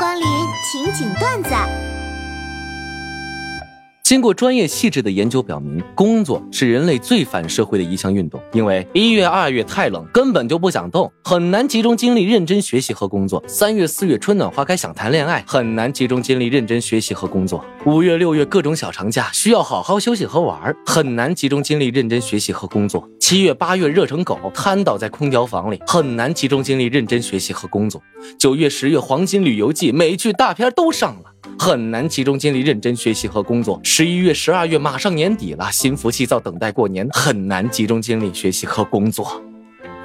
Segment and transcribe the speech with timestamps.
[0.00, 0.26] 光临
[0.62, 1.99] 情景段子。
[4.10, 8.42] 经过专业细致的研究表明，工作是人类最反社会的一项运动。
[8.52, 28.00] 因为一月、二月太冷，根本就不想动，很难集中精力认真学习和工作；三月、四月春暖花开，想谈恋爱，很难集中精力认真学习和工作；五月、六月各种小长假，需要好好休息和玩，很难集中精力认真学习和工作；七月、八月热成狗，瘫倒在空调房里，很难集中精力认真学习和工作；
[28.36, 31.29] 九月、十月黄金旅游季，美剧大片都上了。
[31.60, 33.78] 很难集中精力认真学习和工作。
[33.84, 39.42] 十一月、十二月马上年底了，心浮气躁，等待过年，很难集中精力学习和工作。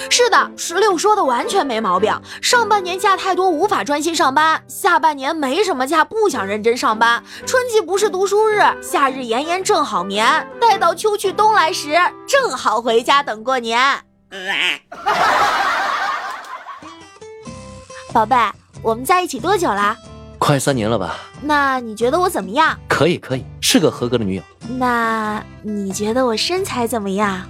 [0.09, 2.13] 是的，石榴说的完全没毛病。
[2.41, 7.23] 上半年假太多，无法专心上班；下半年没什么假，不想认真上班。
[7.45, 10.45] 春季不是读书日，夏日炎炎正好眠。
[10.59, 11.95] 待到秋去冬来时，
[12.27, 13.79] 正好回家等过年。
[18.11, 18.35] 宝贝，
[18.81, 19.95] 我们在一起多久啦？
[20.37, 21.17] 快三年了吧？
[21.41, 22.77] 那你觉得我怎么样？
[22.87, 24.43] 可以，可以，是个合格的女友。
[24.77, 27.41] 那你觉得我身材怎么样？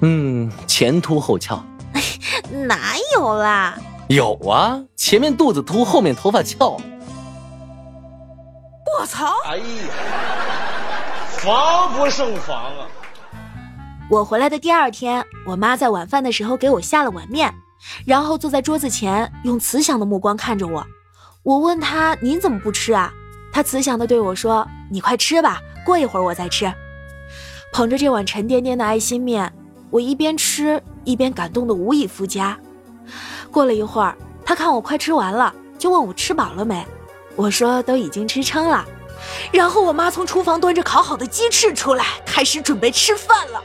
[0.00, 1.62] 嗯，前凸后翘。
[2.66, 3.76] 哪有啦？
[4.08, 6.76] 有啊，前面肚子凸，后面头发翘。
[8.98, 9.26] 我操！
[9.46, 9.64] 哎呀，
[11.38, 12.86] 防不胜防啊！
[14.10, 17.54] 我回来的第二天，我妈在晚饭的时候给我下了碗面，
[18.04, 20.84] 然后坐在桌子前，用慈祥的目光看着我。
[21.42, 23.12] 我问他：“您怎么不吃啊？”
[23.52, 26.70] 他慈祥地对我说：“你快吃吧，过一会儿我再吃。”
[27.72, 29.50] 捧着这碗沉甸甸的爱心面，
[29.90, 32.58] 我一边吃一边感动得无以复加。
[33.50, 36.86] 过了一会儿，他看我快吃完了，就问我吃饱了没。
[37.36, 38.86] 我说：“都已经吃撑了。”
[39.50, 43.62] 然后我妈从厨房端着烤好的鸡翅出来，开始准备吃饭了。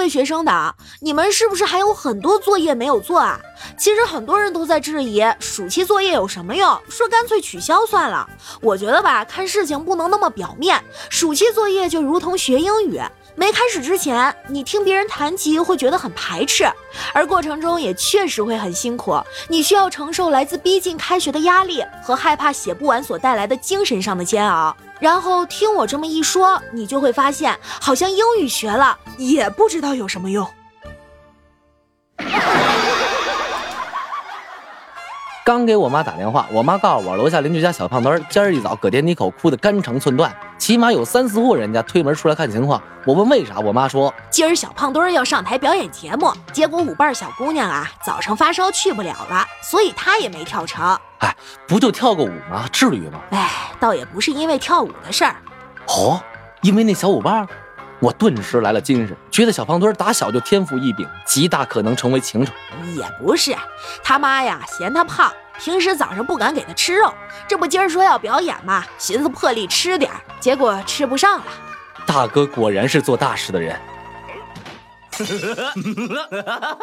[0.00, 3.38] 各位学生党，你们是不是还有很多作业没有做啊？
[3.76, 8.28] 其实很多人都在质疑暑期作业有什么用，说干脆取消算了。
[8.60, 10.82] 我觉得吧，看事情不能那么表面。
[11.08, 13.00] 暑期作业就如同学英语，
[13.34, 16.64] 没开始之前，你听别人谈及会觉得很排斥，
[17.12, 19.18] 而过程中也确实会很辛苦。
[19.48, 24.76] 你需要承受来自逼近开学的压力和害怕写不完所带来的精神上的煎熬。
[24.98, 30.46] 然后听我这么一说，你就会发现，好像英语学了也不知道有什么用。
[35.50, 42.80] 刚给我妈打电话，我妈告诉我，楼下邻居家小胖墩今儿一早搁电梯口哭得肝肠寸断，起码有三四户人家推门出来看情况。
[43.04, 50.96] 我问为啥，我妈说今儿小胖墩要上台表演节目，结果舞伴小姑娘啊早上发烧去不了了，所以她也没跳成。
[51.18, 51.34] 哎，
[51.66, 52.68] 不就跳个舞吗？
[52.70, 53.18] 至于吗？
[53.30, 53.50] 哎，
[53.80, 55.34] 倒也不是因为跳舞的事儿。
[55.88, 56.22] 哦，
[56.62, 57.44] 因为那小舞伴，
[58.00, 62.54] 我顿时来了精神，觉得小胖墩打小就天赋异禀，极大可能成为情种。
[62.96, 63.54] 也不是，
[64.02, 65.30] 他妈呀嫌他胖。
[65.58, 67.12] 平时早上不敢给他吃肉，
[67.46, 71.44] 这不今儿说要表演嘛，寻思破例吃点结果吃不上了。
[72.06, 73.78] 大哥果然是做大事的人。